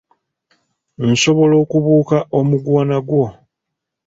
Nsobola 1.09 1.55
okubuuka 1.63 2.17
omuguwa 2.39 2.81
nagwo. 2.89 3.25